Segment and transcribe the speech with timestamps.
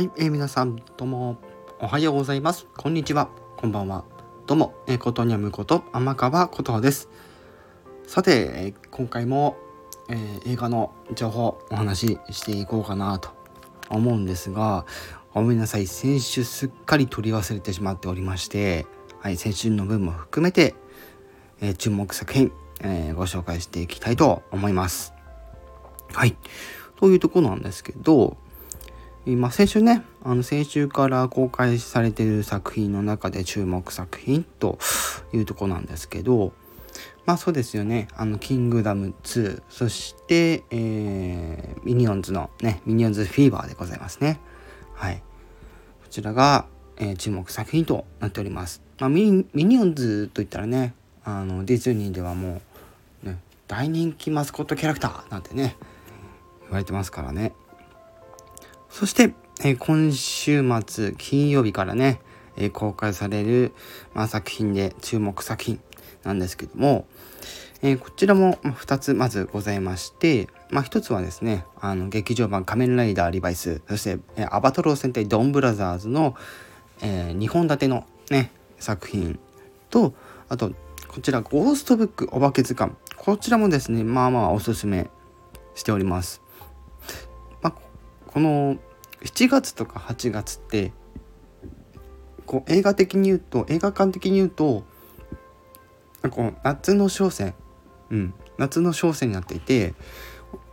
[0.00, 1.36] はい、えー、皆さんどうも
[1.78, 2.66] おはようございます。
[2.74, 3.28] こんにちは。
[3.58, 4.06] こんばんは。
[4.46, 7.10] どうも、えー、ことにゃむこと天川ことです。
[8.06, 9.58] さて、えー、今回も、
[10.08, 13.28] えー、映画の情報お話ししていこうかなと
[13.90, 14.86] 思うんですが、
[15.34, 15.86] ごめんなさい。
[15.86, 18.86] 先週すっかり取り忘れてしまっておりまして、
[19.18, 20.74] はい、先週の分も含めて、
[21.60, 25.12] えー、注目作品、えー、ご紹介していきたいと思います。
[26.14, 26.38] はい。
[26.96, 28.38] というところなんですけど、
[29.26, 34.78] 今先週ねあの先週から公開されてる作品の中で注目作品と
[35.32, 36.52] いうとこなんですけど
[37.26, 38.08] まあそうですよね。
[38.16, 44.40] あのキングダム2そして、えー、ミニオンズのねミニオンズフィーバーでございますね。
[44.94, 45.16] はい。
[45.16, 45.22] こ
[46.10, 52.60] ちらが、えー、注目作品となっております、まあ、ミニミニオンズといったらねあのディズニーではも
[53.22, 55.76] う、ね、大人気マスコットキャラクターなんてね
[56.62, 57.52] 言われてますからね。
[58.90, 62.20] そして、えー、今週末金曜日からね、
[62.56, 63.72] えー、公開される、
[64.14, 65.80] まあ、作品で注目作品
[66.24, 67.06] なんですけども、
[67.82, 76.34] えー、こちらも2つまずございまして、まあ、1つはですねあの劇場版「仮面ライダーリバイス」そして、えー、アバトロー戦隊ドンブラザーズの、
[77.00, 79.38] えー、2本立てのね作品
[79.88, 80.14] と
[80.48, 80.72] あと
[81.08, 85.08] こちら「ゴーストブックお化け図鑑」こちらもですねまあまあおすすめ
[85.74, 86.42] しております。
[88.32, 88.76] この
[89.22, 90.92] 7月とか8月って
[92.46, 94.84] こう映画的に言うと映画館的に言うと
[96.30, 97.54] こう夏の商戦、
[98.10, 99.94] うん、夏の商戦になっていて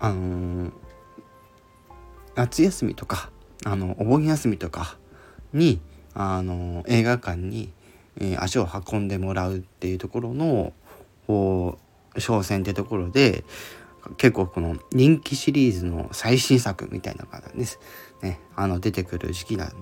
[0.00, 0.72] あのー、
[2.34, 3.30] 夏休みとか
[3.64, 4.96] あのお盆休みとか
[5.52, 5.80] に
[6.14, 7.72] あの映画館に、
[8.18, 10.72] えー、足を運んでもらうっていうところの
[12.18, 13.44] 商戦ってところで
[14.16, 17.80] 結構この人気シリーズの最新作みたいな感じです。
[18.20, 19.72] ね、あの出てくる時期な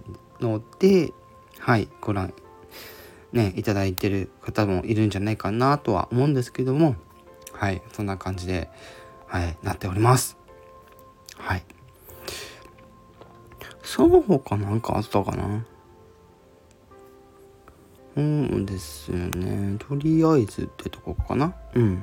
[0.41, 1.13] ので、
[1.59, 2.33] はい、ご覧
[3.33, 6.97] ね、いただいてる方もいるんじゃないかなとは思うんですけども、
[7.53, 8.69] はい、そんな感じで、
[9.27, 10.37] はい、なっております。
[11.37, 11.65] はい。
[13.83, 15.65] その他なんかあったかな？
[18.17, 19.77] うんですよね。
[19.79, 21.55] とりあえずってとこかな？
[21.75, 22.03] うん。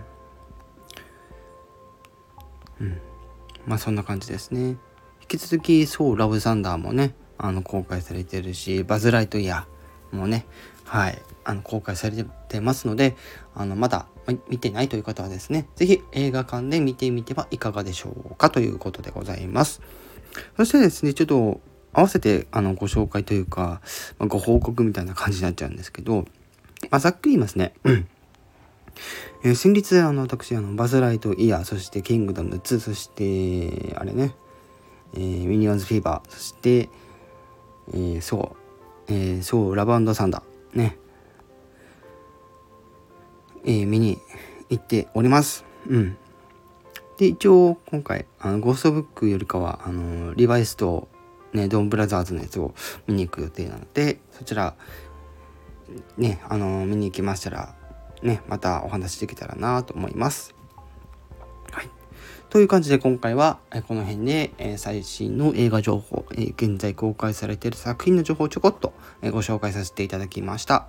[2.81, 2.97] うん。
[3.65, 4.77] まあそんな感じですね。
[5.21, 10.45] 引き続き、そう、ラブサンダーもね、あの、公開されてるし、バズ・ライトイヤーもね、
[10.85, 13.15] はい、あの、公開されてますので、
[13.53, 14.07] あの、まだ
[14.47, 19.81] 見てないという方はですね、是非映画館で見てみてはいかがでしょうかということでございます。
[20.55, 21.59] そしてですね、ちょっと
[21.93, 23.81] 合わせてあのご紹介というか、
[24.19, 26.25] まあ、ご報告みたいな感じになっちゃうんですけど、
[26.89, 27.73] まあ、ざっくり言いますね。
[27.83, 28.07] うん
[29.43, 34.35] えー、先日、あの、私、あの、バズ・ライト・イヤー、そして、キングダム2、そして、あれね、
[35.13, 36.89] えー、ミニオンズ・フィーバー、そして、
[37.93, 38.55] えー、そ
[39.07, 40.97] う、えー、そう、ラブサンダー、ね、
[43.63, 44.17] えー、見に
[44.69, 45.65] 行っております。
[45.87, 46.17] うん。
[47.17, 51.07] で、一応、今回、あの、ゴーストブックよりかは、あの、リバイスと、
[51.53, 52.73] ね、ドンブラザーズのやつを
[53.07, 54.75] 見に行く予定なので、そちら、
[56.17, 57.75] ね、あの、見に行きましたら、
[58.21, 60.55] ね、またお話しできたらなと思います。
[61.71, 61.89] はい。
[62.49, 70.87] という感じで今回はこの辺で最新の映画情報、現在公開されている作品の情報をちょこっとご紹介させていただきました。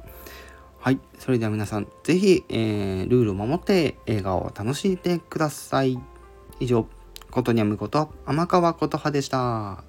[0.81, 1.01] はい。
[1.19, 5.99] それでは皆さん、ぜひ、えー、ルールを守って映画を楽しんでください。
[6.61, 6.87] 以上、
[7.31, 9.88] ことにゃむこと、天川琴葉でした。